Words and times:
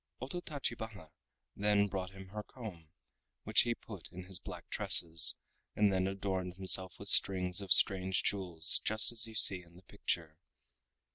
Ototachibana 0.19 1.11
then 1.55 1.85
brought 1.85 2.09
him 2.09 2.29
her 2.29 2.41
comb, 2.41 2.89
which 3.43 3.61
he 3.61 3.75
put 3.75 4.07
in 4.11 4.23
his 4.23 4.39
black 4.39 4.67
tresses, 4.71 5.35
and 5.75 5.93
then 5.93 6.07
adorned 6.07 6.55
himself 6.55 6.95
with 6.97 7.07
strings 7.07 7.61
of 7.61 7.71
strange 7.71 8.23
jewels 8.23 8.81
just 8.83 9.11
as 9.11 9.27
you 9.27 9.35
see 9.35 9.61
in 9.61 9.75
the 9.75 9.83
picture. 9.83 10.39